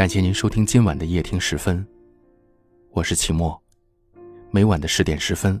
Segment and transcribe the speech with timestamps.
[0.00, 1.86] 感谢您收听今晚的夜听十分，
[2.92, 3.62] 我是齐墨。
[4.50, 5.60] 每晚的十点十分，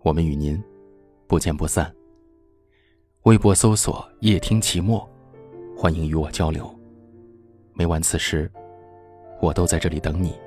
[0.00, 0.62] 我们与您
[1.26, 1.90] 不见不散。
[3.22, 5.10] 微博搜索“夜听齐墨”，
[5.74, 6.70] 欢迎与我交流。
[7.72, 8.52] 每晚此时，
[9.40, 10.38] 我都在这里等你。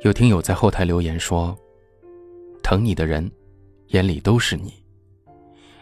[0.00, 1.56] 有听友在后台留言说
[2.64, 3.30] ：“疼你的人，
[3.88, 4.74] 眼里都是你。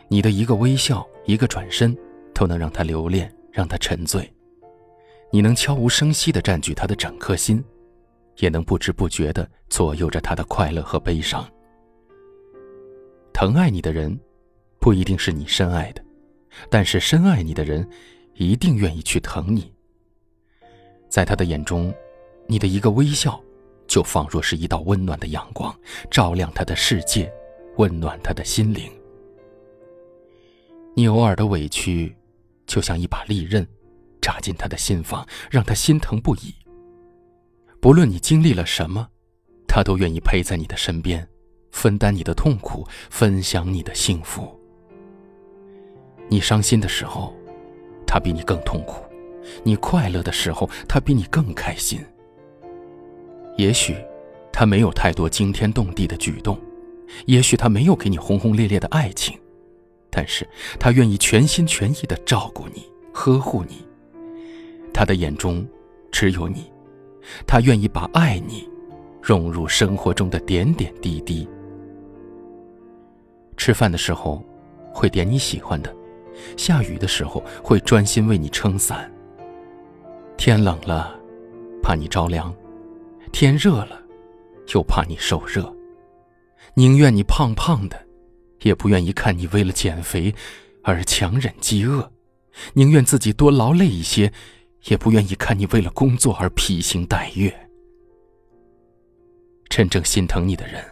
[0.08, 1.96] 你的一个微笑，一个转身，
[2.34, 4.32] 都能让他留恋，让他沉醉。
[5.32, 7.62] 你能悄无声息的占据他的整颗心，
[8.38, 11.46] 也能不知不觉的左右着他的快乐和悲伤。
[13.32, 14.18] 疼爱你的人，
[14.78, 16.02] 不一定是你深爱的，
[16.70, 17.88] 但是深爱你的人，
[18.34, 19.72] 一定愿意去疼你。
[21.08, 21.92] 在他的眼中，
[22.46, 23.40] 你的一个微笑。”
[23.88, 25.72] 就仿若是一道温暖的阳光，
[26.10, 27.32] 照亮他的世界，
[27.76, 28.90] 温暖他的心灵。
[30.94, 32.14] 你偶尔的委屈，
[32.66, 33.66] 就像一把利刃，
[34.20, 36.54] 扎进他的心房，让他心疼不已。
[37.80, 39.08] 不论你经历了什么，
[39.68, 41.28] 他都愿意陪在你的身边，
[41.70, 44.58] 分担你的痛苦，分享你的幸福。
[46.28, 47.34] 你伤心的时候，
[48.06, 49.02] 他比你更痛苦；
[49.62, 52.00] 你快乐的时候，他比你更开心。
[53.56, 53.94] 也许，
[54.50, 56.58] 他没有太多惊天动地的举动，
[57.26, 59.38] 也许他没有给你轰轰烈烈的爱情，
[60.10, 60.46] 但是
[60.78, 63.86] 他愿意全心全意的照顾你、呵护你。
[64.92, 65.66] 他的眼中
[66.10, 66.70] 只有你，
[67.46, 68.68] 他愿意把爱你
[69.20, 71.46] 融入生活中的点点滴滴。
[73.56, 74.42] 吃饭的时候
[74.92, 75.94] 会点你喜欢的，
[76.56, 79.10] 下雨的时候会专心为你撑伞。
[80.36, 81.18] 天冷了，
[81.82, 82.54] 怕你着凉。
[83.32, 84.00] 天热了，
[84.72, 85.74] 又怕你受热，
[86.78, 88.06] 宁愿你胖胖的，
[88.60, 90.34] 也不愿意看你为了减肥
[90.84, 92.06] 而强忍饥饿；
[92.74, 94.30] 宁愿自己多劳累一些，
[94.84, 97.50] 也不愿意看你为了工作而披星戴月。
[99.70, 100.84] 真正心疼你的人，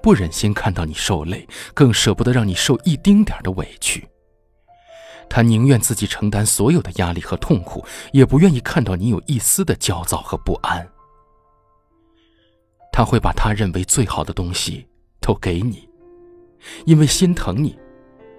[0.00, 4.08] 不忍心看到你受累，更舍不得让你受一丁点的委屈。
[5.28, 10.88] 他宁愿自己承担所有的压力和痛苦，也不愿意看到你有一丝的焦躁和不安。
[12.92, 14.86] 他会把他认为最好的东西
[15.24, 15.88] 都给你，
[16.84, 17.78] 因为心疼你，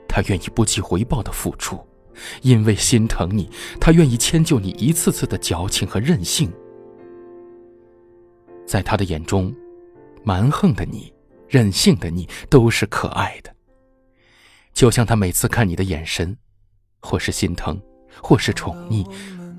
[0.07, 1.75] 他愿意不计回报的付出；
[2.43, 3.49] 因为心疼你，
[3.81, 6.53] 他愿意迁就你一次次的矫情和任性。
[8.67, 9.51] 在他的眼中，
[10.23, 11.11] 蛮横的你、
[11.47, 13.51] 任性的你都是可爱的。
[14.71, 16.37] 就像他每次看你的眼神，
[16.99, 17.81] 或是心疼，
[18.21, 19.03] 或是宠溺，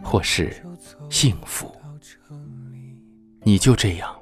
[0.01, 0.55] 或是
[1.11, 1.75] 幸福，
[3.43, 4.15] 你就这样。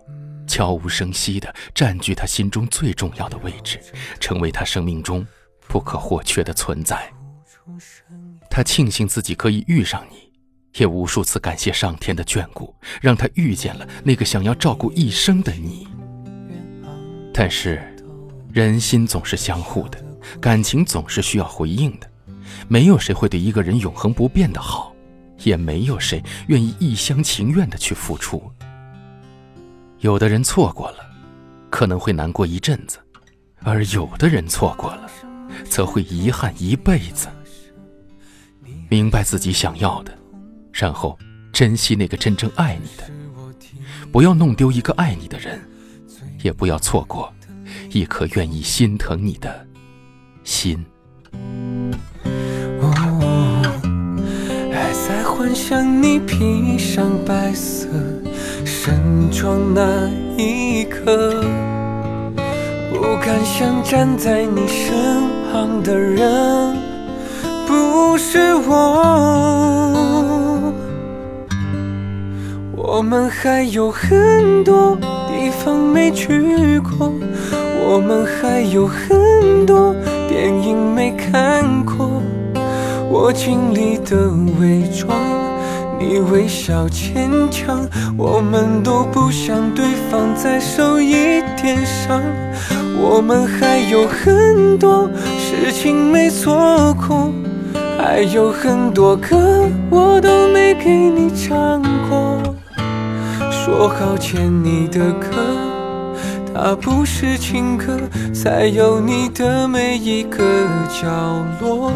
[0.54, 3.80] 悄无声息地占据他心中最重要的位置，
[4.20, 5.26] 成为他生命中
[5.66, 7.12] 不可或缺的存在。
[8.48, 10.30] 他庆幸自己可以遇上你，
[10.78, 12.72] 也无数次感谢上天的眷顾，
[13.02, 15.88] 让他遇见了那个想要照顾一生的你。
[17.32, 17.82] 但是，
[18.52, 19.98] 人心总是相互的，
[20.40, 22.08] 感情总是需要回应的，
[22.68, 24.94] 没有谁会对一个人永恒不变的好，
[25.38, 28.40] 也没有谁愿意一厢情愿地去付出。
[30.04, 30.98] 有的人错过了，
[31.70, 32.98] 可能会难过一阵子；
[33.62, 35.10] 而有的人错过了，
[35.64, 37.26] 则会遗憾一辈子。
[38.90, 40.12] 明白自己想要的，
[40.74, 41.18] 然后
[41.54, 43.04] 珍惜那个真正爱你的，
[44.12, 45.58] 不要弄丢一个爱你的人，
[46.42, 47.32] 也不要错过
[47.90, 49.66] 一颗愿意心疼你的
[50.42, 50.84] 心。
[54.70, 57.88] 还在幻想你披上白色。
[58.86, 61.42] 盛装那一刻，
[62.92, 66.76] 不敢想站在你身旁的人
[67.66, 68.74] 不是我。
[72.76, 74.94] 我们还有很多
[75.28, 77.10] 地方没去过，
[77.88, 79.94] 我们还有很多
[80.28, 82.20] 电影没看过，
[83.10, 84.28] 我尽力的
[84.60, 85.16] 伪装。
[86.06, 92.22] 你微笑坚强，我们都不想对方再受一点伤。
[93.00, 95.08] 我们还有很多
[95.38, 97.32] 事情没做过，
[97.98, 102.38] 还有很多歌我都没给你唱过。
[103.50, 105.30] 说好欠你的歌，
[106.52, 107.98] 它不是情歌，
[108.32, 110.38] 在有你的每一个
[110.90, 111.08] 角
[111.60, 111.90] 落，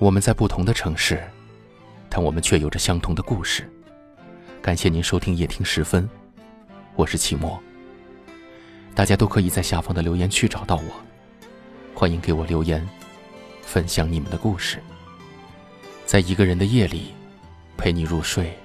[0.00, 1.22] 我们在不同的城市，
[2.08, 3.70] 但我们却有着相同的故事。
[4.62, 6.08] 感谢您收听夜听时分，
[6.96, 7.62] 我是齐墨。
[8.94, 10.82] 大家都可以在下方的留言区找到我，
[11.94, 12.88] 欢迎给我留言，
[13.60, 14.82] 分享你们的故事。
[16.06, 17.12] 在一个人的夜里，
[17.76, 18.56] 陪你入睡，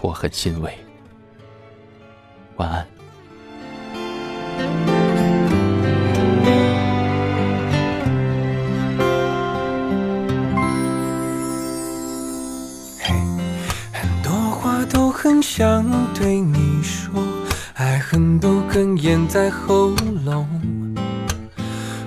[0.00, 0.76] 我很欣慰。
[2.56, 2.99] 晚安。
[15.40, 15.84] 想
[16.14, 17.22] 对你说，
[17.74, 19.90] 爱恨都哽咽在喉
[20.24, 20.46] 咙。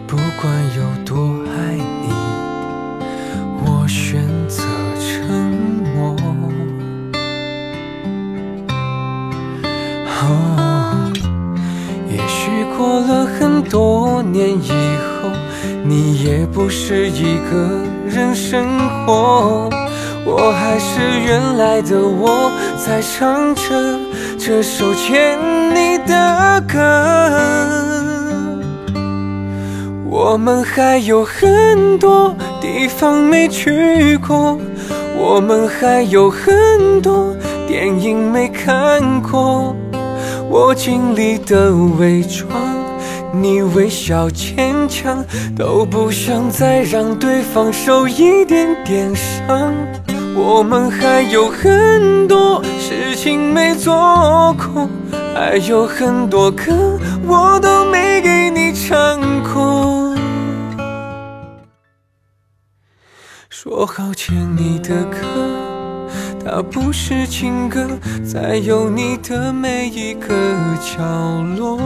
[0.08, 2.14] 不管有多爱你，
[3.66, 4.64] 我选择
[5.00, 5.26] 沉
[5.96, 6.16] 默。
[10.06, 11.12] 哦，
[12.10, 15.30] 也许过了很多年以后，
[15.84, 18.68] 你也不是一个人生
[19.06, 19.70] 活。
[20.26, 24.00] 我还是原来的我，在唱着
[24.40, 25.38] 这首牵
[25.74, 26.80] 你的歌。
[30.06, 34.58] 我们还有很多地方没去过，
[35.18, 37.36] 我们还有很多
[37.68, 39.76] 电影没看过。
[40.50, 42.48] 我尽力的伪装，
[43.32, 45.24] 你微笑坚强，
[45.58, 49.74] 都不想再让对方受一点点伤。
[50.36, 54.90] 我们还有很多事情没做过，
[55.34, 60.16] 还有很多歌我都没给你唱过。
[63.50, 65.18] 说好牵你的歌，
[66.44, 67.88] 它不是情歌，
[68.26, 70.28] 在有你的每一个
[70.82, 71.02] 角
[71.58, 71.80] 落，